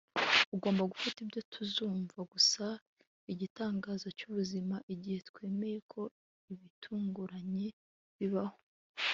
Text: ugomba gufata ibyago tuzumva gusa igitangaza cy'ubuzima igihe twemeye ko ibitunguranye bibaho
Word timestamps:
ugomba 0.55 0.89
gufata 0.93 1.17
ibyago 1.23 1.49
tuzumva 1.53 2.19
gusa 2.33 2.65
igitangaza 3.33 4.07
cy'ubuzima 4.17 4.75
igihe 4.93 5.19
twemeye 5.29 5.77
ko 5.91 6.01
ibitunguranye 6.53 7.67
bibaho 8.17 8.57